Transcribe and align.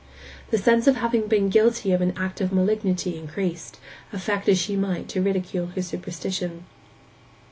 The 0.49 0.57
sense 0.57 0.87
of 0.87 0.95
having 0.95 1.27
been 1.27 1.49
guilty 1.49 1.91
of 1.91 2.01
an 2.01 2.15
act 2.17 2.41
of 2.41 2.51
malignity 2.51 3.19
increased, 3.19 3.79
affect 4.11 4.49
as 4.49 4.57
she 4.57 4.75
might 4.75 5.07
to 5.09 5.21
ridicule 5.21 5.67
her 5.75 5.83
superstition. 5.83 6.65